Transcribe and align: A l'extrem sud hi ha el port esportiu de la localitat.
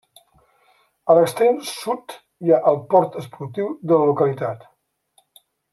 A 1.13 1.15
l'extrem 1.19 1.59
sud 1.73 2.15
hi 2.47 2.55
ha 2.55 2.61
el 2.73 2.81
port 2.95 3.21
esportiu 3.23 3.71
de 3.93 4.01
la 4.01 4.09
localitat. 4.13 4.69